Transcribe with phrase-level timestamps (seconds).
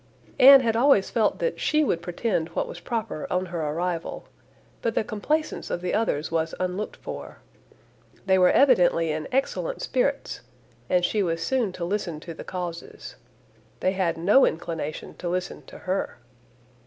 [0.39, 4.27] Anne had always felt that she would pretend what was proper on her arrival,
[4.81, 7.37] but the complaisance of the others was unlooked for.
[8.25, 10.41] They were evidently in excellent spirits,
[10.89, 13.15] and she was soon to listen to the causes.
[13.79, 16.17] They had no inclination to listen to her.